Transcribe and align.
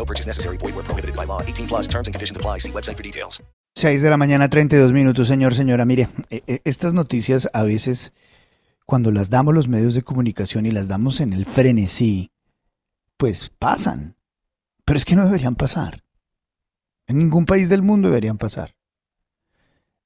No 0.00 0.06
purchase 0.06 0.26
necessary. 0.26 0.56
Void 0.56 0.74
where 0.74 0.82
prohibited 0.86 1.14
by 1.14 1.26
law. 1.26 1.42
18 1.42 1.66
plus 1.68 1.86
terms 1.86 2.08
and 2.08 2.14
conditions 2.14 2.34
apply. 2.38 2.58
See 2.60 2.72
website 2.72 2.96
for 2.96 3.02
details. 3.04 3.42
6 3.76 4.00
de 4.02 4.08
la 4.10 4.16
mañana, 4.16 4.48
32 4.48 4.92
minutos, 4.92 5.28
señor, 5.28 5.54
señora. 5.54 5.84
Mire, 5.84 6.08
eh, 6.30 6.42
eh, 6.46 6.60
estas 6.64 6.92
noticias 6.94 7.48
a 7.52 7.62
veces, 7.64 8.12
cuando 8.86 9.12
las 9.12 9.28
damos 9.28 9.54
los 9.54 9.68
medios 9.68 9.92
de 9.94 10.02
comunicación 10.02 10.64
y 10.66 10.70
las 10.70 10.88
damos 10.88 11.20
en 11.20 11.32
el 11.34 11.44
frenesí, 11.44 12.30
pues 13.18 13.50
pasan. 13.58 14.16
Pero 14.86 14.96
es 14.96 15.04
que 15.04 15.14
no 15.16 15.24
deberían 15.26 15.54
pasar. 15.54 16.02
En 17.06 17.18
ningún 17.18 17.44
país 17.46 17.68
del 17.68 17.82
mundo 17.82 18.08
deberían 18.08 18.38
pasar. 18.38 18.74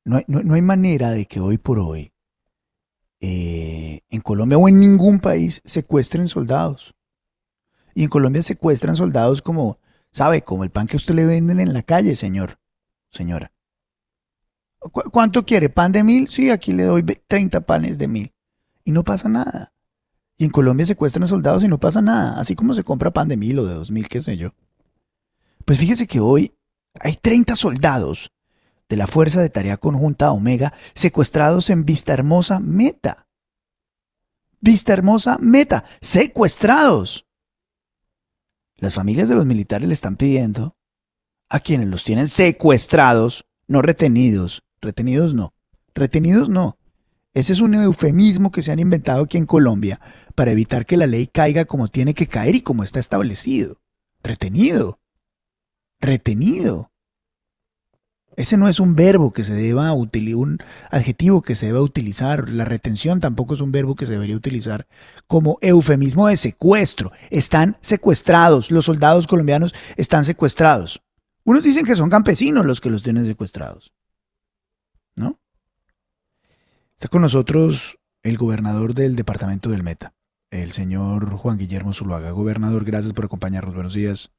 No 0.05 0.17
hay, 0.17 0.25
no- 0.27 0.43
no 0.43 0.55
hay 0.55 0.63
manera 0.63 1.11
de 1.13 1.25
que 1.27 1.39
hoy 1.41 1.57
por 1.57 1.79
hoy, 1.79 2.13
eh, 3.21 4.01
en 4.11 4.21
Colombia 4.21 4.59
o 4.59 4.69
en 4.69 4.79
ningún 4.81 5.21
país, 5.21 5.63
secuestren 5.65 6.27
soldados. 6.29 6.95
Y 7.95 8.03
en 8.03 8.09
Colombia 8.11 8.43
secuestran 8.43 8.97
soldados 8.97 9.41
como, 9.41 9.79
¿sabe? 10.15 10.43
Como 10.43 10.65
el 10.65 10.71
pan 10.71 10.87
que 10.87 10.97
a 10.97 10.99
usted 10.99 11.15
le 11.15 11.27
venden 11.27 11.59
en 11.61 11.73
la 11.75 11.83
calle, 11.83 12.15
señor, 12.17 12.59
señora. 13.11 13.53
¿Cu- 14.79 15.11
¿Cuánto 15.11 15.45
quiere? 15.45 15.69
¿Pan 15.69 15.93
de 15.93 16.05
mil? 16.05 16.29
Sí, 16.29 16.51
aquí 16.51 16.73
le 16.73 16.85
doy 16.85 17.03
ve- 17.03 17.23
30 17.27 17.61
panes 17.63 17.99
de 17.99 18.07
mil. 18.09 18.33
Y 18.85 18.93
no 18.93 19.03
pasa 19.03 19.29
nada. 19.29 19.73
Y 20.37 20.45
en 20.45 20.51
Colombia 20.51 20.87
secuestran 20.87 21.27
soldados 21.27 21.65
y 21.65 21.69
no 21.69 21.79
pasa 21.81 22.01
nada. 22.01 22.39
Así 22.41 22.55
como 22.55 22.75
se 22.75 22.85
compra 22.85 23.13
pan 23.13 23.29
de 23.29 23.37
mil 23.37 23.59
o 23.59 23.67
de 23.67 23.75
dos 23.75 23.91
mil, 23.91 24.09
qué 24.09 24.23
sé 24.23 24.37
yo. 24.37 24.51
Pues 25.65 25.79
fíjese 25.79 26.07
que 26.07 26.21
hoy 26.21 26.55
hay 27.01 27.17
30 27.17 27.57
soldados 27.57 28.31
de 28.89 28.97
la 28.97 29.07
Fuerza 29.07 29.41
de 29.41 29.49
Tarea 29.51 29.79
Conjunta 29.79 30.31
Omega 30.31 30.73
secuestrados 30.95 31.71
en 31.71 31.85
Vista 31.85 32.13
Hermosa 32.13 32.61
Meta. 32.61 33.27
Vista 34.61 34.93
Hermosa 34.93 35.39
Meta, 35.41 35.85
secuestrados. 36.01 37.27
Las 38.85 38.97
familias 38.97 39.31
de 39.31 39.35
los 39.35 39.47
militares 39.47 39.89
le 39.89 39.95
están 39.95 40.17
pidiendo 40.17 40.77
a 41.49 41.59
quienes 41.59 41.89
los 41.89 42.05
tienen 42.05 42.29
secuestrados, 42.29 43.47
no 43.67 43.81
retenidos, 43.81 44.63
retenidos 44.83 45.33
no, 45.33 45.55
retenidos 45.95 46.51
no. 46.51 46.77
Ese 47.33 47.55
es 47.55 47.61
un 47.61 47.73
eufemismo 47.73 48.53
que 48.53 48.63
se 48.63 48.73
han 48.73 48.81
inventado 48.81 49.25
aquí 49.25 49.39
en 49.39 49.47
Colombia 49.47 50.03
para 50.35 50.51
evitar 50.51 50.85
que 50.85 50.99
la 50.99 51.07
ley 51.07 51.29
caiga 51.29 51.65
como 51.65 51.89
tiene 51.89 52.13
que 52.13 52.27
caer 52.27 52.57
y 52.57 52.61
como 52.61 52.85
está 52.85 53.01
establecido. 53.01 53.81
Retenido. 54.23 55.01
Retenido. 55.99 56.93
Ese 58.37 58.57
no 58.57 58.69
es 58.69 58.81
un 58.81 58.97
verbo 58.97 59.33
que 59.33 59.45
se 59.45 59.55
deba 59.55 59.93
utilizar, 59.95 60.37
un 60.37 60.59
adjetivo 60.91 61.43
que 61.43 61.55
se 61.55 61.67
deba 61.67 61.81
utilizar. 61.81 62.49
La 62.49 62.65
retención 62.65 63.21
tampoco 63.21 63.55
es 63.55 63.61
un 63.61 63.73
verbo 63.73 63.95
que 63.95 64.07
se 64.07 64.13
debería 64.13 64.37
utilizar 64.37 64.87
como 65.27 65.59
eufemismo 65.61 66.27
de 66.27 66.37
secuestro. 66.37 67.13
Están 67.31 67.77
secuestrados. 67.81 68.71
Los 68.71 68.87
soldados 68.87 69.27
colombianos 69.27 69.75
están 69.97 70.25
secuestrados. 70.25 71.03
Unos 71.45 71.63
dicen 71.63 71.85
que 71.85 71.97
son 71.97 72.11
campesinos 72.11 72.65
los 72.67 72.81
que 72.81 72.91
los 72.91 73.03
tienen 73.03 73.27
secuestrados. 73.27 73.93
¿No? 75.15 75.39
Está 76.97 77.09
con 77.09 77.23
nosotros 77.23 77.99
el 78.23 78.39
gobernador 78.39 78.95
del 78.95 79.15
departamento 79.15 79.69
del 79.69 79.83
Meta, 79.83 80.15
el 80.51 80.73
señor 80.73 81.31
Juan 81.37 81.59
Guillermo 81.59 81.93
Zuluaga. 81.93 82.31
Gobernador, 82.31 82.85
gracias 82.85 83.13
por 83.13 83.27
acompañarnos. 83.27 83.75
Buenos 83.75 83.95
días. 83.95 84.33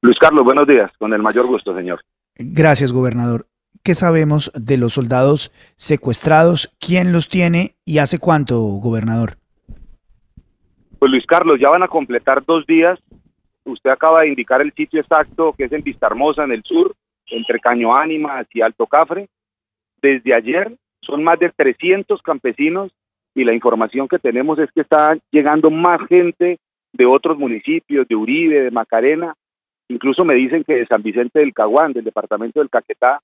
Luis 0.00 0.16
Carlos, 0.18 0.44
buenos 0.44 0.66
días, 0.66 0.90
con 0.98 1.12
el 1.12 1.22
mayor 1.22 1.46
gusto, 1.46 1.74
señor. 1.74 2.00
Gracias, 2.38 2.92
gobernador. 2.92 3.46
¿Qué 3.82 3.94
sabemos 3.94 4.50
de 4.54 4.78
los 4.78 4.94
soldados 4.94 5.52
secuestrados? 5.76 6.76
¿Quién 6.80 7.12
los 7.12 7.28
tiene 7.28 7.76
y 7.84 7.98
hace 7.98 8.18
cuánto, 8.18 8.58
gobernador? 8.58 9.34
Pues 10.98 11.10
Luis 11.10 11.26
Carlos, 11.26 11.58
ya 11.60 11.68
van 11.68 11.82
a 11.82 11.88
completar 11.88 12.44
dos 12.44 12.66
días. 12.66 12.98
Usted 13.64 13.90
acaba 13.90 14.22
de 14.22 14.28
indicar 14.28 14.60
el 14.60 14.72
sitio 14.72 15.00
exacto, 15.00 15.54
que 15.56 15.64
es 15.64 15.72
en 15.72 15.82
Vista 15.82 16.06
Hermosa, 16.06 16.44
en 16.44 16.52
el 16.52 16.62
sur, 16.62 16.94
entre 17.26 17.60
Caño 17.60 17.94
Ánimas 17.94 18.46
y 18.52 18.60
Alto 18.60 18.86
Cafre. 18.86 19.28
Desde 20.00 20.34
ayer 20.34 20.76
son 21.00 21.22
más 21.22 21.38
de 21.38 21.50
300 21.50 22.20
campesinos 22.22 22.90
y 23.34 23.44
la 23.44 23.52
información 23.52 24.08
que 24.08 24.18
tenemos 24.18 24.58
es 24.58 24.70
que 24.72 24.80
está 24.80 25.16
llegando 25.30 25.70
más 25.70 26.00
gente 26.08 26.58
de 26.92 27.06
otros 27.06 27.38
municipios, 27.38 28.08
de 28.08 28.16
Uribe, 28.16 28.62
de 28.62 28.70
Macarena. 28.70 29.34
Incluso 29.88 30.24
me 30.24 30.34
dicen 30.34 30.64
que 30.64 30.74
de 30.74 30.86
San 30.86 31.02
Vicente 31.02 31.40
del 31.40 31.54
Caguán, 31.54 31.92
del 31.92 32.04
departamento 32.04 32.60
del 32.60 32.70
Caquetá, 32.70 33.20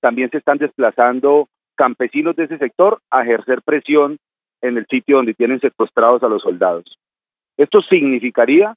también 0.00 0.30
se 0.30 0.38
están 0.38 0.58
desplazando 0.58 1.48
campesinos 1.74 2.36
de 2.36 2.44
ese 2.44 2.58
sector 2.58 3.00
a 3.10 3.22
ejercer 3.22 3.62
presión 3.62 4.18
en 4.62 4.78
el 4.78 4.86
sitio 4.86 5.16
donde 5.16 5.34
tienen 5.34 5.60
secuestrados 5.60 6.22
a 6.22 6.28
los 6.28 6.42
soldados. 6.42 6.84
Esto 7.56 7.82
significaría 7.82 8.74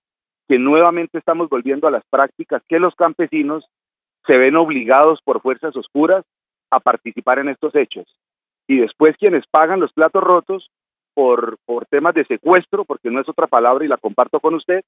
que 0.48 0.58
nuevamente 0.58 1.18
estamos 1.18 1.50
volviendo 1.50 1.88
a 1.88 1.92
las 1.92 2.04
prácticas 2.10 2.62
que 2.68 2.80
los 2.80 2.96
campesinos 2.96 3.66
se 4.26 4.38
ven 4.38 4.56
obligados 4.56 5.22
por 5.24 5.42
fuerzas 5.42 5.76
oscuras 5.76 6.26
a 6.72 6.80
participar 6.80 7.40
en 7.40 7.50
estos 7.50 7.76
hechos. 7.76 8.06
Y 8.68 8.78
después 8.78 9.16
quienes 9.18 9.46
pagan 9.48 9.80
los 9.80 9.94
platos 9.94 10.24
rotos 10.24 10.70
por, 11.14 11.58
por 11.66 11.86
temas 11.86 12.14
de 12.14 12.26
secuestro, 12.26 12.86
porque 12.86 13.10
no 13.10 13.22
es 13.22 13.30
otra 13.30 13.48
palabra 13.48 13.86
y 13.86 13.88
la 13.88 13.98
comparto 13.98 14.40
con 14.40 14.56
usted, 14.56 14.82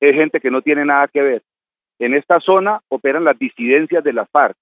es 0.00 0.14
gente 0.14 0.40
que 0.40 0.50
no 0.50 0.62
tiene 0.62 0.84
nada 0.84 1.08
que 1.08 1.22
ver. 1.22 1.42
En 2.00 2.14
esta 2.14 2.40
zona 2.40 2.80
operan 2.88 3.24
las 3.24 3.38
disidencias 3.38 4.02
de 4.02 4.14
la 4.14 4.24
FARC. 4.24 4.56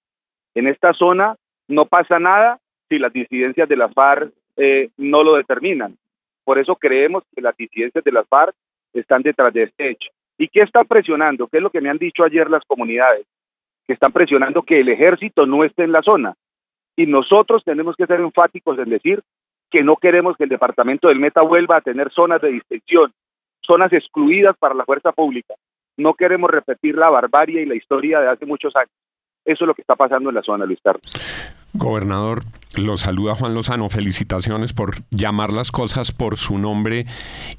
En 0.54 0.66
esta 0.66 0.92
zona 0.92 1.36
no 1.68 1.86
pasa 1.86 2.18
nada 2.18 2.58
si 2.88 2.98
las 2.98 3.12
disidencias 3.12 3.68
de 3.68 3.76
la 3.76 3.88
FARC 3.88 4.32
eh, 4.56 4.90
no 4.96 5.22
lo 5.22 5.36
determinan. 5.36 5.96
Por 6.44 6.58
eso 6.58 6.74
creemos 6.74 7.22
que 7.34 7.40
las 7.40 7.56
disidencias 7.56 8.02
de 8.02 8.10
la 8.10 8.24
FARC 8.24 8.54
están 8.92 9.22
detrás 9.22 9.54
de 9.54 9.62
este 9.62 9.90
hecho. 9.90 10.10
¿Y 10.36 10.48
qué 10.48 10.62
está 10.62 10.82
presionando? 10.82 11.46
¿Qué 11.46 11.58
es 11.58 11.62
lo 11.62 11.70
que 11.70 11.80
me 11.80 11.90
han 11.90 11.98
dicho 11.98 12.24
ayer 12.24 12.50
las 12.50 12.64
comunidades? 12.66 13.24
Que 13.86 13.92
están 13.92 14.10
presionando 14.10 14.62
que 14.62 14.80
el 14.80 14.88
ejército 14.88 15.46
no 15.46 15.62
esté 15.62 15.84
en 15.84 15.92
la 15.92 16.02
zona. 16.02 16.34
Y 16.96 17.06
nosotros 17.06 17.62
tenemos 17.64 17.94
que 17.94 18.06
ser 18.06 18.18
enfáticos 18.20 18.76
en 18.80 18.90
decir 18.90 19.22
que 19.70 19.84
no 19.84 19.96
queremos 19.96 20.36
que 20.36 20.44
el 20.44 20.50
departamento 20.50 21.06
del 21.06 21.20
Meta 21.20 21.42
vuelva 21.42 21.76
a 21.76 21.82
tener 21.82 22.10
zonas 22.10 22.40
de 22.40 22.50
distensión, 22.50 23.12
zonas 23.60 23.92
excluidas 23.92 24.56
para 24.58 24.74
la 24.74 24.84
fuerza 24.84 25.12
pública. 25.12 25.54
No 25.98 26.14
queremos 26.14 26.50
repetir 26.50 26.96
la 26.96 27.10
barbarie 27.10 27.62
y 27.62 27.66
la 27.66 27.74
historia 27.74 28.20
de 28.20 28.28
hace 28.28 28.46
muchos 28.46 28.74
años. 28.76 28.92
Eso 29.44 29.64
es 29.64 29.68
lo 29.68 29.74
que 29.74 29.82
está 29.82 29.96
pasando 29.96 30.30
en 30.30 30.36
la 30.36 30.42
zona, 30.42 30.64
Luis 30.64 30.80
Carlos. 30.82 31.02
Gobernador, 31.78 32.44
lo 32.74 32.98
saluda 32.98 33.36
Juan 33.36 33.54
Lozano. 33.54 33.88
Felicitaciones 33.88 34.72
por 34.72 35.04
llamar 35.10 35.52
las 35.52 35.70
cosas 35.70 36.10
por 36.10 36.36
su 36.36 36.58
nombre 36.58 37.06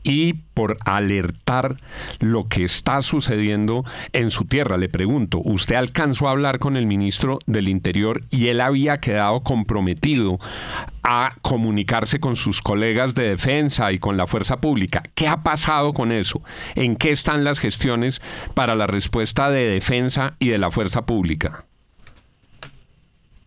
y 0.04 0.33
por 0.54 0.77
alertar 0.86 1.77
lo 2.19 2.48
que 2.48 2.66
está 2.66 3.01
sucediendo 3.01 3.86
en 4.12 4.30
su 4.30 4.44
tierra. 4.44 4.77
Le 4.77 4.89
pregunto, 4.89 5.42
¿usted 5.44 5.75
alcanzó 5.75 6.27
a 6.27 6.31
hablar 6.31 6.60
con 6.60 6.75
el 6.75 6.86
ministro 6.86 7.39
del 7.48 7.69
Interior 7.69 8.21
y 8.30 8.48
él 8.48 8.60
había 8.60 9.00
quedado 9.00 9.42
comprometido 9.42 10.38
a 11.01 11.36
comunicarse 11.42 12.19
con 12.19 12.36
sus 12.36 12.62
colegas 12.62 13.15
de 13.15 13.30
defensa 13.30 13.92
y 13.94 14.00
con 14.00 14.18
la 14.18 14.27
fuerza 14.27 14.60
pública? 14.60 15.01
¿Qué 15.15 15.30
ha 15.30 15.44
pasado 15.44 15.94
con 15.94 16.12
eso? 16.12 16.42
¿En 16.75 16.98
qué 16.98 17.12
están 17.12 17.45
las 17.45 17.60
gestiones 17.60 18.22
para 18.54 18.75
la 18.75 18.86
respuesta 18.86 19.50
de 19.50 19.69
defensa 19.69 20.36
y 20.39 20.50
de 20.50 20.57
la 20.57 20.72
fuerza 20.72 21.06
pública? 21.06 21.69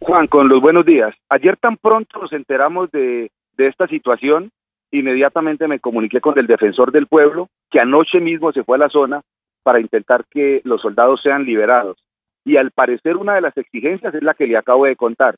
Juan, 0.04 0.26
con 0.26 0.48
los 0.48 0.60
buenos 0.60 0.84
días. 0.84 1.14
Ayer 1.28 1.56
tan 1.56 1.76
pronto 1.76 2.20
nos 2.20 2.32
enteramos 2.32 2.90
de, 2.90 3.30
de 3.56 3.66
esta 3.68 3.86
situación, 3.86 4.50
inmediatamente 4.90 5.68
me 5.68 5.78
comuniqué 5.78 6.20
con 6.20 6.36
el 6.38 6.48
defensor 6.48 6.90
del 6.90 7.06
pueblo, 7.06 7.48
que 7.70 7.78
anoche 7.78 8.18
mismo 8.20 8.52
se 8.52 8.64
fue 8.64 8.76
a 8.76 8.80
la 8.80 8.88
zona 8.88 9.22
para 9.62 9.80
intentar 9.80 10.24
que 10.28 10.60
los 10.64 10.80
soldados 10.82 11.20
sean 11.22 11.44
liberados. 11.44 11.98
y 12.44 12.56
al 12.56 12.72
parecer 12.72 13.16
una 13.16 13.36
de 13.36 13.40
las 13.40 13.56
exigencias 13.56 14.12
es 14.12 14.22
la 14.24 14.34
que 14.34 14.48
le 14.48 14.56
acabo 14.56 14.86
de 14.86 14.96
contar. 14.96 15.36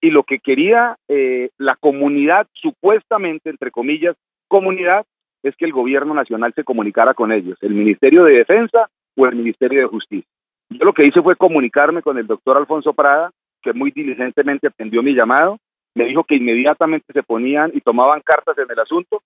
Y 0.00 0.10
lo 0.10 0.22
que 0.22 0.38
quería 0.38 0.96
eh, 1.08 1.50
la 1.58 1.74
comunidad, 1.74 2.46
supuestamente, 2.52 3.50
entre 3.50 3.72
comillas, 3.72 4.14
comunidad, 4.46 5.04
es 5.42 5.56
que 5.56 5.64
el 5.64 5.72
gobierno 5.72 6.14
nacional 6.14 6.52
se 6.54 6.62
comunicara 6.62 7.14
con 7.14 7.32
ellos, 7.32 7.58
el 7.60 7.74
Ministerio 7.74 8.22
de 8.22 8.34
Defensa 8.34 8.88
o 9.16 9.26
el 9.26 9.34
Ministerio 9.34 9.80
de 9.80 9.86
Justicia. 9.86 10.30
Yo 10.70 10.84
lo 10.84 10.92
que 10.92 11.04
hice 11.04 11.20
fue 11.20 11.34
comunicarme 11.34 12.02
con 12.02 12.16
el 12.18 12.28
doctor 12.28 12.56
Alfonso 12.56 12.92
Prada, 12.92 13.32
que 13.64 13.72
muy 13.72 13.90
diligentemente 13.90 14.68
atendió 14.68 15.02
mi 15.02 15.14
llamado, 15.14 15.58
me 15.94 16.04
dijo 16.04 16.24
que 16.24 16.36
inmediatamente 16.36 17.12
se 17.12 17.22
ponían 17.22 17.70
y 17.74 17.80
tomaban 17.80 18.20
cartas 18.20 18.56
en 18.58 18.70
el 18.70 18.78
asunto. 18.78 19.22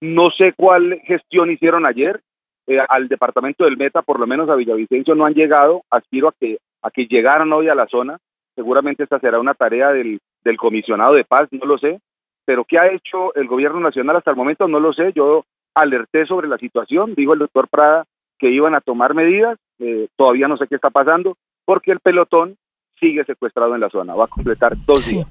No 0.00 0.30
sé 0.30 0.52
cuál 0.56 1.00
gestión 1.04 1.50
hicieron 1.50 1.86
ayer, 1.86 2.20
eh, 2.66 2.78
al 2.88 3.08
departamento 3.08 3.64
del 3.64 3.76
Meta, 3.76 4.02
por 4.02 4.18
lo 4.18 4.26
menos 4.26 4.48
a 4.48 4.56
Villavicencio, 4.56 5.14
no 5.14 5.24
han 5.24 5.34
llegado. 5.34 5.82
Aspiro 5.90 6.28
a 6.28 6.34
que, 6.38 6.58
a 6.82 6.90
que 6.90 7.06
llegaran 7.06 7.52
hoy 7.52 7.68
a 7.68 7.74
la 7.74 7.86
zona. 7.86 8.18
Seguramente 8.54 9.04
esta 9.04 9.20
será 9.20 9.38
una 9.38 9.54
tarea 9.54 9.92
del, 9.92 10.18
del 10.42 10.56
comisionado 10.56 11.14
de 11.14 11.24
paz, 11.24 11.48
no 11.52 11.64
lo 11.64 11.78
sé. 11.78 12.00
Pero 12.44 12.64
¿qué 12.64 12.78
ha 12.78 12.92
hecho 12.92 13.34
el 13.34 13.46
gobierno 13.46 13.80
nacional 13.80 14.16
hasta 14.16 14.30
el 14.30 14.36
momento? 14.36 14.66
No 14.68 14.80
lo 14.80 14.92
sé. 14.92 15.12
Yo 15.14 15.44
alerté 15.74 16.26
sobre 16.26 16.48
la 16.48 16.58
situación, 16.58 17.14
dijo 17.14 17.34
el 17.34 17.40
doctor 17.40 17.68
Prada 17.68 18.04
que 18.38 18.50
iban 18.50 18.74
a 18.74 18.80
tomar 18.80 19.14
medidas. 19.14 19.58
Eh, 19.78 20.08
todavía 20.16 20.48
no 20.48 20.56
sé 20.56 20.66
qué 20.66 20.76
está 20.76 20.90
pasando, 20.90 21.36
porque 21.64 21.92
el 21.92 22.00
pelotón 22.00 22.56
sigue 23.00 23.24
secuestrado 23.24 23.74
en 23.74 23.80
la 23.80 23.90
zona. 23.90 24.14
Va 24.14 24.24
a 24.24 24.28
completar 24.28 24.76
dos 24.86 25.08
días. 25.08 25.26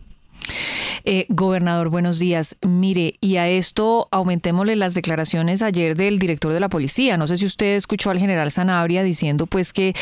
Eh, 1.08 1.28
gobernador, 1.30 1.90
buenos 1.90 2.18
días. 2.18 2.58
Mire, 2.64 3.14
y 3.22 3.36
a 3.36 3.48
esto 3.48 4.08
aumentémosle 4.12 4.76
las 4.76 4.96
declaraciones 4.96 5.62
ayer 5.62 5.96
del 5.96 6.18
director 6.18 6.52
de 6.52 6.60
la 6.60 6.68
policía. 6.68 7.16
No 7.16 7.28
sé 7.28 7.38
si 7.38 7.46
usted 7.46 7.76
escuchó 7.76 8.10
al 8.10 8.18
general 8.18 8.50
Sanabria 8.50 9.04
diciendo 9.04 9.46
pues 9.46 9.72
que 9.72 9.94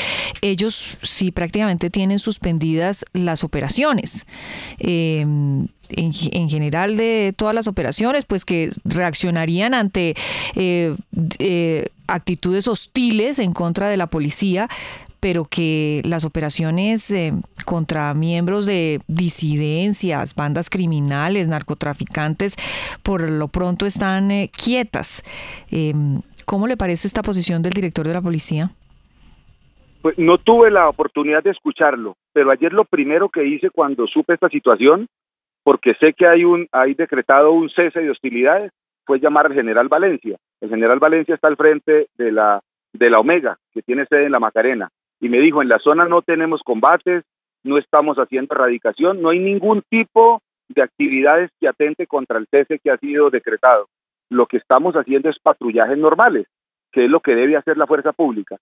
ellos 0.41 0.97
sí 1.01 1.31
prácticamente 1.31 1.89
tienen 1.89 2.19
suspendidas 2.19 3.05
las 3.11 3.43
operaciones. 3.43 4.25
Em, 4.79 5.67
en, 5.89 6.49
general 6.49 6.95
de 6.95 7.33
todas 7.35 7.53
las 7.53 7.67
operaciones, 7.67 8.23
pues 8.23 8.45
que 8.45 8.69
reaccionarían 8.85 9.73
ante 9.73 10.15
eh, 10.55 10.95
eh, 11.39 11.89
actitudes 12.07 12.67
hostiles 12.69 13.39
en 13.39 13.51
contra 13.51 13.89
de 13.89 13.97
la 13.97 14.07
policía, 14.07 14.69
pero 15.23 15.45
que 15.49 16.01
las 16.03 16.25
operaciones 16.25 17.09
eh, 17.09 17.31
contra 17.65 18.13
miembros 18.13 18.65
de 18.65 18.99
disidencias, 19.07 20.35
bandas 20.35 20.69
criminales, 20.69 21.47
narcotraficantes, 21.47 22.57
por 23.03 23.29
lo 23.29 23.47
pronto 23.47 23.85
están 23.85 24.31
eh, 24.31 24.49
quietas. 24.51 25.23
Em, 25.71 26.19
¿Cómo 26.45 26.67
le 26.67 26.75
parece 26.75 27.07
esta 27.07 27.21
posición 27.21 27.61
del 27.61 27.71
director 27.71 28.05
de 28.05 28.13
la 28.13 28.21
policía? 28.21 28.71
Pues 30.01 30.17
no 30.17 30.39
tuve 30.39 30.69
la 30.69 30.89
oportunidad 30.89 31.41
de 31.41 31.51
escucharlo, 31.51 32.17
pero 32.33 32.51
ayer 32.51 32.73
lo 32.73 32.83
primero 32.83 33.29
que 33.29 33.45
hice 33.45 33.69
cuando 33.69 34.07
supe 34.07 34.33
esta 34.33 34.49
situación, 34.49 35.07
porque 35.63 35.93
sé 36.01 36.11
que 36.11 36.27
hay 36.27 36.43
un 36.43 36.67
hay 36.73 36.95
decretado 36.95 37.53
un 37.53 37.69
cese 37.69 38.01
de 38.01 38.11
hostilidades, 38.11 38.73
fue 39.05 39.21
llamar 39.21 39.45
al 39.45 39.53
general 39.53 39.87
Valencia. 39.87 40.35
El 40.59 40.67
general 40.67 40.99
Valencia 40.99 41.33
está 41.33 41.47
al 41.47 41.55
frente 41.55 42.07
de 42.17 42.31
la 42.33 42.59
de 42.91 43.09
la 43.09 43.21
Omega, 43.21 43.57
que 43.71 43.81
tiene 43.81 44.05
sede 44.05 44.25
en 44.25 44.33
la 44.33 44.41
Macarena 44.41 44.89
y 45.23 45.29
me 45.29 45.39
dijo, 45.39 45.61
en 45.61 45.69
la 45.69 45.79
zona 45.79 46.05
no 46.05 46.21
tenemos 46.21 46.61
combates, 46.63 47.23
no 47.63 47.77
estamos 47.77 48.17
haciendo 48.17 48.53
erradicación, 48.53 49.21
no 49.21 49.29
hay 49.29 49.39
ningún 49.39 49.81
tipo 49.89 50.41
de 50.67 50.81
actividades 50.81 51.49
que 51.61 51.69
atente 51.69 52.07
contra 52.07 52.37
el 52.37 52.47
cese 52.51 52.77
que 52.77 52.91
ha 52.91 52.97
sido 52.97 53.29
decretado. 53.29 53.87
Lo 54.29 54.47
que 54.47 54.57
estamos 54.57 54.95
haciendo 54.95 55.29
es 55.29 55.39
patrullajes 55.39 55.97
normales, 55.97 56.45
que 56.91 57.05
es 57.05 57.09
lo 57.09 57.21
que 57.21 57.35
debe 57.35 57.55
hacer 57.55 57.77
la 57.77 57.87
fuerza 57.87 58.11
pública. 58.11 58.57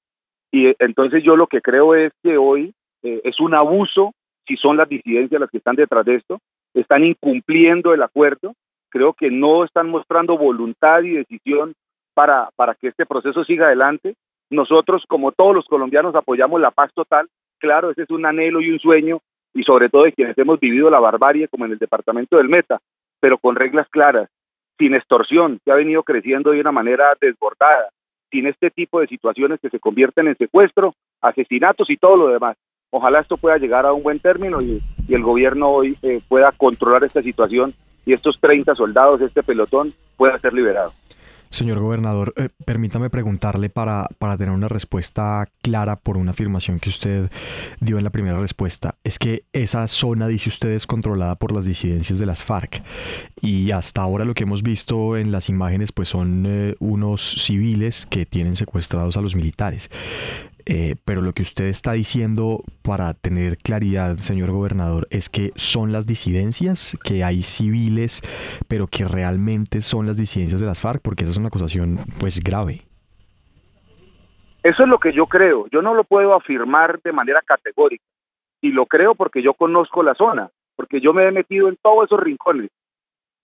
Y 0.51 0.67
eh, 0.67 0.75
entonces 0.77 1.23
yo 1.23 1.35
lo 1.35 1.47
que 1.47 1.61
creo 1.61 1.95
es 1.95 2.13
que 2.21 2.37
hoy 2.37 2.75
eh, 3.01 3.21
es 3.23 3.39
un 3.39 3.55
abuso, 3.55 4.13
si 4.45 4.55
son 4.55 4.77
las 4.77 4.87
disidencias 4.87 5.41
las 5.41 5.49
que 5.49 5.57
están 5.57 5.75
detrás 5.75 6.05
de 6.05 6.17
esto, 6.17 6.37
están 6.75 7.03
incumpliendo 7.03 7.91
el 7.95 8.03
acuerdo, 8.03 8.53
creo 8.89 9.13
que 9.13 9.31
no 9.31 9.63
están 9.63 9.89
mostrando 9.89 10.37
voluntad 10.37 11.01
y 11.01 11.09
decisión 11.09 11.73
para, 12.13 12.49
para 12.55 12.75
que 12.75 12.89
este 12.89 13.07
proceso 13.07 13.43
siga 13.45 13.65
adelante 13.65 14.13
nosotros, 14.51 15.03
como 15.07 15.31
todos 15.31 15.56
los 15.56 15.65
colombianos, 15.65 16.13
apoyamos 16.13 16.59
la 16.59 16.71
paz 16.71 16.92
total. 16.94 17.27
Claro, 17.57 17.89
ese 17.89 18.03
es 18.03 18.09
un 18.09 18.25
anhelo 18.25 18.59
y 18.59 18.69
un 18.69 18.80
sueño, 18.80 19.19
y 19.53 19.63
sobre 19.63 19.89
todo 19.89 20.03
de 20.03 20.12
quienes 20.12 20.38
hemos 20.38 20.59
vivido 20.59 20.89
la 20.89 21.00
barbarie, 21.00 21.48
como 21.48 21.65
en 21.65 21.71
el 21.71 21.77
departamento 21.77 22.38
del 22.38 22.50
Meta, 22.50 22.80
pero 23.21 23.38
con 23.38 23.56
reglas 23.56 23.88
claras, 23.89 24.30
sin 24.77 24.94
extorsión, 24.94 25.59
que 25.63 25.71
ha 25.71 25.75
venido 25.75 26.03
creciendo 26.03 26.51
de 26.51 26.59
una 26.59 26.71
manera 26.71 27.13
desbordada, 27.21 27.89
sin 28.30 28.45
este 28.45 28.69
tipo 28.71 29.00
de 29.00 29.07
situaciones 29.07 29.59
que 29.62 29.69
se 29.69 29.80
convierten 29.80 30.27
en 30.27 30.36
secuestro, 30.36 30.95
asesinatos 31.21 31.89
y 31.89 31.98
todo 31.98 32.18
lo 32.18 32.27
demás. 32.27 32.57
Ojalá 32.89 33.21
esto 33.21 33.38
pueda 33.38 33.57
llegar 33.57 33.86
a 33.86 33.94
un 33.94 34.03
buen 34.03 34.19
término 34.19 34.62
y, 34.62 34.81
el 35.07 35.24
gobierno 35.24 35.69
hoy 35.69 35.98
eh, 36.03 36.21
pueda 36.30 36.53
controlar 36.53 37.03
esta 37.03 37.21
situación 37.21 37.74
y 38.06 38.13
estos 38.13 38.39
30 38.39 38.75
soldados, 38.75 39.19
este 39.19 39.44
pelotón, 39.44 39.94
pueda 40.15 40.39
ser 40.39 40.53
liberado. 40.53 40.94
Señor 41.51 41.80
gobernador, 41.80 42.33
eh, 42.38 42.48
permítame 42.65 43.09
preguntarle 43.09 43.69
para, 43.69 44.07
para 44.19 44.38
tener 44.38 44.53
una 44.53 44.69
respuesta 44.69 45.50
clara 45.62 45.98
por 45.98 46.15
una 46.15 46.31
afirmación 46.31 46.80
que 46.80 46.88
usted 46.88 47.30
dio 47.81 47.98
en 47.98 48.06
la 48.06 48.09
primera 48.09 48.39
respuesta. 48.39 48.95
Es 49.03 49.19
que 49.19 49.44
esa 49.51 49.86
zona, 49.89 50.30
dice 50.30 50.48
usted, 50.48 50.69
es 50.69 50.88
controlada 50.88 51.36
por 51.36 51.51
las 51.51 51.65
disidencias 51.65 52.19
de 52.19 52.25
las 52.25 52.42
FARC. 52.42 52.81
Y 53.42 53.71
hasta 53.71 54.01
ahora 54.01 54.24
lo 54.24 54.33
que 54.33 54.44
hemos 54.44 54.63
visto 54.63 55.18
en 55.18 55.33
las 55.33 55.50
imágenes 55.50 55.92
pues 55.92 56.07
son 56.07 56.45
eh, 56.48 56.75
unos 56.80 57.44
civiles 57.44 58.06
que 58.06 58.25
tienen 58.25 58.56
secuestrados 58.56 59.18
a 59.18 59.21
los 59.21 59.36
militares. 59.36 59.89
Eh, 60.65 60.95
pero 61.05 61.21
lo 61.21 61.33
que 61.33 61.41
usted 61.41 61.65
está 61.65 61.93
diciendo 61.93 62.63
para 62.83 63.13
tener 63.13 63.57
claridad, 63.57 64.17
señor 64.17 64.51
gobernador, 64.51 65.07
es 65.09 65.29
que 65.29 65.51
son 65.55 65.91
las 65.91 66.05
disidencias, 66.07 66.97
que 67.03 67.23
hay 67.23 67.43
civiles, 67.43 68.21
pero 68.67 68.87
que 68.87 69.05
realmente 69.05 69.81
son 69.81 70.07
las 70.07 70.17
disidencias 70.17 70.61
de 70.61 70.67
las 70.67 70.81
FARC, 70.81 71.01
porque 71.01 71.23
esa 71.23 71.31
es 71.31 71.37
una 71.37 71.47
acusación 71.47 71.97
pues 72.19 72.41
grave. 72.43 72.81
Eso 74.63 74.83
es 74.83 74.89
lo 74.89 74.99
que 74.99 75.13
yo 75.13 75.25
creo. 75.25 75.67
Yo 75.71 75.81
no 75.81 75.93
lo 75.93 76.03
puedo 76.03 76.35
afirmar 76.35 77.01
de 77.01 77.11
manera 77.11 77.41
categórica. 77.43 78.03
Y 78.61 78.69
lo 78.71 78.85
creo 78.85 79.15
porque 79.15 79.41
yo 79.41 79.55
conozco 79.55 80.03
la 80.03 80.13
zona, 80.13 80.51
porque 80.75 81.01
yo 81.01 81.13
me 81.13 81.27
he 81.27 81.31
metido 81.31 81.67
en 81.67 81.77
todos 81.81 82.05
esos 82.05 82.19
rincones. 82.19 82.69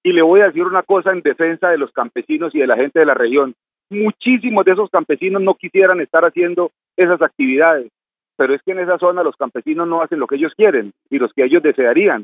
Y 0.08 0.14
le 0.14 0.22
voy 0.22 0.40
a 0.40 0.46
decir 0.46 0.64
una 0.64 0.84
cosa 0.84 1.12
en 1.12 1.20
defensa 1.20 1.68
de 1.68 1.78
los 1.78 1.92
campesinos 1.92 2.56
y 2.56 2.60
de 2.60 2.68
la 2.68 2.78
gente 2.78 2.98
de 2.98 3.06
la 3.06 3.14
región 3.14 3.54
muchísimos 3.90 4.64
de 4.64 4.72
esos 4.72 4.90
campesinos 4.90 5.42
no 5.42 5.56
quisieran 5.56 6.00
estar 6.00 6.24
haciendo 6.24 6.72
esas 6.96 7.22
actividades, 7.22 7.92
pero 8.38 8.56
es 8.56 8.62
que 8.62 8.72
en 8.72 8.80
esa 8.80 8.98
zona 9.00 9.22
los 9.22 9.36
campesinos 9.36 9.86
no 9.86 10.02
hacen 10.02 10.20
lo 10.20 10.28
que 10.28 10.36
ellos 10.36 10.54
quieren 10.56 10.94
y 11.10 11.20
los 11.20 11.34
que 11.34 11.44
ellos 11.44 11.62
desearían. 11.62 12.24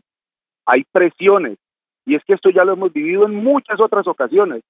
Hay 0.66 0.86
presiones 0.94 1.58
y 2.06 2.16
es 2.16 2.24
que 2.24 2.36
esto 2.36 2.52
ya 2.52 2.64
lo 2.64 2.72
hemos 2.72 2.94
vivido 2.94 3.26
en 3.26 3.36
muchas 3.36 3.82
otras 3.82 4.08
ocasiones 4.08 4.64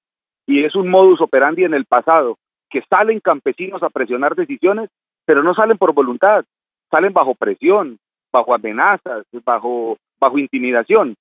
y 0.44 0.64
es 0.64 0.74
un 0.74 0.88
modus 0.88 1.20
operandi 1.20 1.62
en 1.62 1.74
el 1.74 1.84
pasado, 1.84 2.36
que 2.68 2.82
salen 2.90 3.20
campesinos 3.20 3.84
a 3.84 3.90
presionar 3.90 4.34
decisiones, 4.34 4.90
pero 5.24 5.44
no 5.44 5.54
salen 5.54 5.78
por 5.78 5.94
voluntad, 5.94 6.44
salen 6.90 7.12
bajo 7.12 7.36
presión, 7.36 7.96
bajo 8.32 8.56
amenazas, 8.56 9.24
bajo, 9.44 9.98
bajo 10.18 10.36
intimidación. 10.36 11.14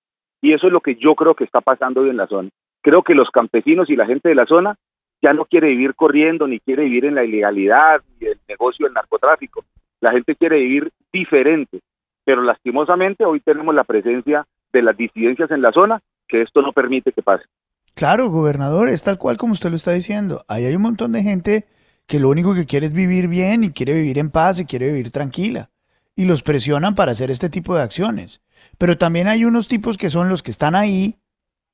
Y 0.43 0.51
eso 0.51 0.67
es 0.67 0.73
lo 0.73 0.81
que 0.81 0.95
yo 0.95 1.15
creo 1.15 1.35
que 1.35 1.45
está 1.45 1.61
pasando 1.61 2.01
hoy 2.01 2.09
en 2.09 2.17
la 2.17 2.27
zona. 2.27 2.49
Creo 2.81 3.01
que 3.01 3.15
los 3.15 3.29
campesinos 3.31 3.89
y 3.89 3.95
la 3.95 4.05
gente 4.05 4.27
de 4.27 4.35
la 4.35 4.45
zona 4.45 4.75
ya 5.21 5.31
no 5.31 5.45
quiere 5.45 5.69
vivir 5.69 5.95
corriendo, 5.95 6.47
ni 6.47 6.59
quiere 6.59 6.83
vivir 6.83 7.05
en 7.05 7.15
la 7.15 7.23
ilegalidad, 7.23 8.01
ni 8.19 8.27
el 8.27 8.37
negocio 8.49 8.85
del 8.85 8.93
narcotráfico. 8.93 9.63
La 10.01 10.11
gente 10.11 10.35
quiere 10.35 10.59
vivir 10.59 10.91
diferente, 11.13 11.79
pero 12.25 12.41
lastimosamente 12.41 13.23
hoy 13.23 13.39
tenemos 13.39 13.73
la 13.73 13.85
presencia 13.85 14.45
de 14.73 14.81
las 14.81 14.97
disidencias 14.97 15.49
en 15.49 15.61
la 15.61 15.71
zona, 15.71 16.01
que 16.27 16.41
esto 16.41 16.61
no 16.61 16.73
permite 16.73 17.13
que 17.13 17.21
pase. 17.21 17.45
Claro, 17.95 18.27
gobernador, 18.27 18.89
es 18.89 19.01
tal 19.01 19.17
cual 19.17 19.37
como 19.37 19.53
usted 19.53 19.69
lo 19.69 19.77
está 19.77 19.93
diciendo. 19.93 20.41
Ahí 20.49 20.65
hay 20.65 20.75
un 20.75 20.81
montón 20.81 21.13
de 21.13 21.23
gente 21.23 21.67
que 22.05 22.19
lo 22.19 22.27
único 22.27 22.53
que 22.53 22.65
quiere 22.65 22.85
es 22.85 22.93
vivir 22.93 23.29
bien 23.29 23.63
y 23.63 23.71
quiere 23.71 23.93
vivir 23.93 24.19
en 24.19 24.29
paz 24.29 24.59
y 24.59 24.65
quiere 24.65 24.87
vivir 24.87 25.09
tranquila. 25.09 25.69
Y 26.15 26.25
los 26.25 26.43
presionan 26.43 26.95
para 26.95 27.13
hacer 27.13 27.31
este 27.31 27.49
tipo 27.49 27.75
de 27.75 27.81
acciones. 27.81 28.41
Pero 28.77 28.97
también 28.97 29.27
hay 29.27 29.45
unos 29.45 29.67
tipos 29.67 29.97
que 29.97 30.09
son 30.09 30.29
los 30.29 30.43
que 30.43 30.51
están 30.51 30.75
ahí, 30.75 31.19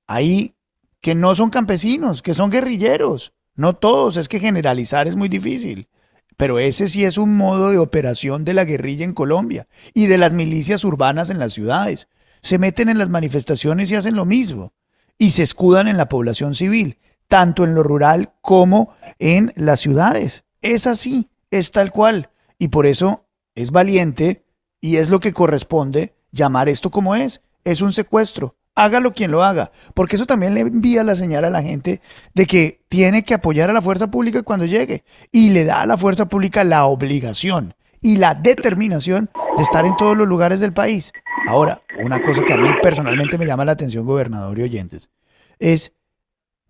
ahí, 0.08 0.55
que 1.01 1.15
no 1.15 1.36
son 1.36 1.50
campesinos, 1.50 2.22
que 2.22 2.34
son 2.34 2.50
guerrilleros, 2.50 3.34
no 3.55 3.75
todos, 3.75 4.17
es 4.17 4.29
que 4.29 4.39
generalizar 4.39 5.08
es 5.08 5.15
muy 5.15 5.27
difícil. 5.27 5.89
Pero 6.38 6.60
ese 6.60 6.88
sí 6.88 7.03
es 7.03 7.17
un 7.17 7.36
modo 7.36 7.69
de 7.72 7.77
operación 7.77 8.46
de 8.46 8.53
la 8.53 8.63
guerrilla 8.63 9.03
en 9.03 9.13
Colombia 9.13 9.67
y 9.93 10.08
de 10.08 10.17
las 10.17 10.31
milicias 10.31 10.86
urbanas 10.86 11.29
en 11.29 11.39
las 11.39 11.51
ciudades. 11.51 12.08
Se 12.41 12.58
meten 12.58 12.88
en 12.88 12.98
las 12.98 13.10
manifestaciones 13.10 13.91
y 13.91 13.96
hacen 13.96 14.15
lo 14.15 14.24
mismo. 14.24 14.72
Y 15.17 15.31
se 15.31 15.43
escudan 15.43 15.89
en 15.89 15.98
la 15.98 16.08
población 16.08 16.55
civil, 16.55 16.98
tanto 17.27 17.65
en 17.65 17.75
lo 17.75 17.84
rural 17.84 18.31
como 18.39 18.96
en 19.19 19.51
las 19.58 19.81
ciudades. 19.81 20.46
Es 20.62 20.88
así, 20.88 21.29
es 21.51 21.72
tal 21.72 21.91
cual. 21.91 22.29
Y 22.58 22.69
por 22.69 22.86
eso 22.86 23.25
es 23.56 23.72
valiente 23.72 24.46
y 24.82 24.98
es 24.98 25.10
lo 25.10 25.20
que 25.20 25.34
corresponde 25.34 26.15
llamar 26.32 26.70
esto 26.70 26.91
como 26.91 27.15
es. 27.15 27.41
Es 27.63 27.82
un 27.82 27.91
secuestro, 27.91 28.56
hágalo 28.75 29.13
quien 29.13 29.32
lo 29.32 29.44
haga, 29.44 29.72
porque 29.94 30.15
eso 30.15 30.25
también 30.25 30.53
le 30.53 30.62
envía 30.62 31.03
la 31.03 31.15
señal 31.15 31.46
a 31.46 31.50
la 31.50 31.62
gente 31.62 32.01
de 32.34 32.46
que 32.46 32.82
tiene 32.88 33.24
que 33.24 33.34
apoyar 33.34 33.70
a 33.70 33.74
la 33.74 33.82
fuerza 33.82 34.10
pública 34.10 34.44
cuando 34.44 34.65
llegue 34.65 35.03
y 35.32 35.50
le 35.50 35.65
da 35.65 35.82
a 35.82 35.86
la 35.86 35.98
fuerza 35.98 36.27
pública 36.27 36.63
la 36.63 36.86
obligación 36.86 37.75
y 38.01 38.18
la 38.18 38.34
determinación 38.34 39.29
de 39.58 39.63
estar 39.63 39.86
en 39.86 39.98
todos 39.98 40.15
los 40.15 40.27
lugares 40.27 40.60
del 40.60 40.74
país. 40.74 41.12
Ahora, 41.48 41.82
una 42.03 42.22
cosa 42.22 42.44
que 42.44 42.53
a 42.53 42.58
mí 42.58 42.70
personalmente 42.82 43.38
me 43.38 43.46
llama 43.46 43.65
la 43.65 43.74
atención, 43.74 44.06
gobernador 44.06 44.58
y 44.60 44.63
oyentes, 44.63 45.12
es, 45.60 45.94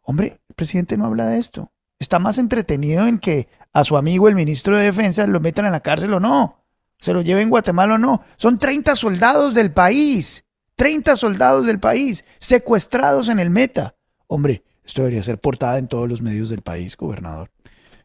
hombre, 0.01 0.39
el 0.47 0.55
presidente 0.55 0.97
no 0.97 1.05
habla 1.05 1.27
de 1.27 1.37
esto. 1.37 1.71
Está 1.99 2.17
más 2.17 2.37
entretenido 2.37 3.05
en 3.07 3.19
que 3.19 3.47
a 3.73 3.83
su 3.83 3.97
amigo, 3.97 4.27
el 4.27 4.35
ministro 4.35 4.77
de 4.77 4.85
Defensa, 4.85 5.27
lo 5.27 5.39
metan 5.39 5.65
en 5.65 5.73
la 5.73 5.81
cárcel 5.81 6.13
o 6.13 6.19
no. 6.19 6.58
Se 6.99 7.13
lo 7.13 7.21
lleven 7.21 7.43
en 7.43 7.49
Guatemala 7.49 7.95
o 7.95 7.97
no. 7.97 8.21
Son 8.35 8.59
30 8.59 8.95
soldados 8.95 9.55
del 9.55 9.73
país. 9.73 10.45
30 10.75 11.15
soldados 11.15 11.65
del 11.65 11.79
país 11.79 12.25
secuestrados 12.39 13.29
en 13.29 13.39
el 13.39 13.49
meta. 13.49 13.95
Hombre, 14.27 14.63
esto 14.85 15.01
debería 15.01 15.23
ser 15.23 15.37
portada 15.37 15.77
en 15.77 15.87
todos 15.87 16.07
los 16.07 16.21
medios 16.21 16.49
del 16.49 16.61
país, 16.61 16.95
gobernador. 16.95 17.49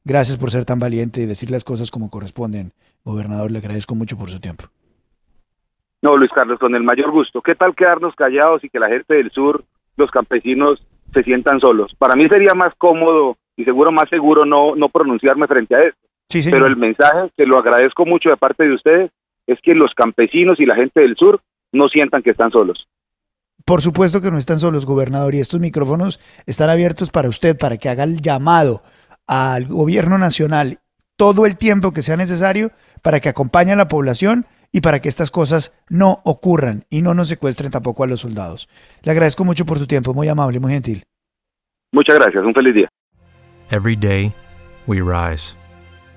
Gracias 0.05 0.37
por 0.37 0.51
ser 0.51 0.65
tan 0.65 0.79
valiente 0.79 1.21
y 1.21 1.27
decir 1.27 1.51
las 1.51 1.65
cosas 1.65 1.91
como 1.91 2.11
corresponden. 2.11 2.73
Gobernador, 3.05 3.51
le 3.51 3.59
agradezco 3.59 3.95
mucho 3.95 4.17
por 4.17 4.31
su 4.31 4.41
tiempo. 4.41 4.65
No, 6.03 6.17
Luis 6.17 6.31
Carlos, 6.35 6.59
con 6.59 6.75
el 6.75 6.83
mayor 6.83 7.11
gusto. 7.11 7.41
¿Qué 7.41 7.55
tal 7.55 7.75
quedarnos 7.75 8.15
callados 8.15 8.63
y 8.63 8.69
que 8.69 8.79
la 8.79 8.89
gente 8.89 9.15
del 9.15 9.31
sur, 9.31 9.65
los 9.97 10.11
campesinos, 10.11 10.85
se 11.13 11.23
sientan 11.23 11.61
solos? 11.61 11.95
Para 11.99 12.15
mí 12.17 12.29
sería 12.29 12.55
más 12.55 12.75
cómodo 12.77 13.39
y 13.57 13.65
seguro 13.65 13.91
más 13.91 14.09
seguro 14.11 14.45
no, 14.45 14.77
no 14.77 14.89
pronunciarme 14.89 15.47
frente 15.47 15.75
a 15.75 15.85
esto. 15.85 16.01
Sí, 16.35 16.43
señor. 16.43 16.62
Pero 16.62 16.67
el 16.67 16.76
mensaje, 16.76 17.31
que 17.37 17.47
lo 17.47 17.59
agradezco 17.59 18.05
mucho 18.05 18.29
de 18.29 18.37
parte 18.37 18.64
de 18.64 18.75
ustedes, 18.75 19.12
es 19.47 19.57
que 19.62 19.73
los 19.73 19.95
campesinos 19.95 20.59
y 20.59 20.67
la 20.67 20.75
gente 20.75 21.00
del 21.00 21.14
sur 21.14 21.41
no 21.71 21.87
sientan 21.87 22.25
que 22.25 22.31
están 22.31 22.50
solos. 22.50 22.88
Por 23.64 23.83
supuesto 23.83 24.21
que 24.21 24.33
no 24.33 24.38
están 24.38 24.59
solos, 24.59 24.85
gobernador, 24.85 25.37
y 25.37 25.38
estos 25.38 25.61
micrófonos 25.61 26.19
están 26.45 26.71
abiertos 26.71 27.12
para 27.12 27.29
usted, 27.29 27.57
para 27.57 27.76
que 27.76 27.88
haga 27.88 28.03
el 28.03 28.21
llamado 28.21 28.83
al 29.29 29.67
gobierno 29.67 30.19
nacional 30.19 30.81
todo 31.17 31.47
el 31.47 31.57
tiempo 31.57 31.93
que 31.93 32.03
sea 32.03 32.17
necesario 32.17 32.73
para 33.00 33.21
que 33.21 33.29
acompañe 33.29 33.71
a 33.71 33.76
la 33.76 33.87
población 33.87 34.45
y 34.73 34.81
para 34.81 34.99
que 34.99 35.09
estas 35.09 35.31
cosas 35.31 35.73
no 35.88 36.19
ocurran 36.25 36.83
y 36.91 37.00
no 37.03 37.14
nos 37.14 37.29
secuestren 37.29 37.71
tampoco 37.71 38.03
a 38.03 38.09
los 38.09 38.23
soldados. 38.23 38.69
Le 39.05 39.12
agradezco 39.12 39.45
mucho 39.45 39.64
por 39.64 39.79
su 39.79 39.87
tiempo, 39.87 40.14
muy 40.14 40.26
amable, 40.26 40.59
muy 40.59 40.73
gentil. 40.73 41.05
Muchas 41.93 42.19
gracias, 42.19 42.45
un 42.45 42.53
feliz 42.53 42.75
día. 42.75 42.88
Every 43.71 43.95
day, 43.95 44.33
we 44.88 45.00
rise, 45.00 45.57